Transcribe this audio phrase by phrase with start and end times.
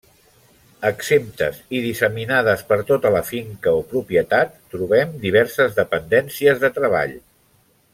[0.87, 7.19] Exemptes i disseminades per tota la finca o propietat trobem diverses dependències de treball.